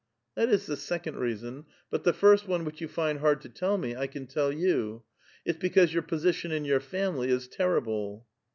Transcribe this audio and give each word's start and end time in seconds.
"'^Thiit 0.35 0.49
is 0.49 0.65
the 0.65 0.77
second 0.77 1.17
reason; 1.17 1.65
but 1.91 2.03
the 2.03 2.11
first 2.11 2.47
one 2.47 2.65
which 2.65 2.81
you 2.81 2.87
find 2.87 3.19
hard 3.19 3.39
to 3.41 3.49
tell 3.49 3.77
me, 3.77 3.93
1 3.95 4.07
can 4.07 4.25
tell 4.25 4.51
you; 4.51 5.03
it's 5.45 5.59
because 5.59 5.93
your 5.93 6.01
posi 6.01 6.33
tion 6.33 6.51
in 6.51 6.63
vuur 6.63 6.81
family 6.81 7.29
is 7.29 7.47
terrible." 7.47 8.25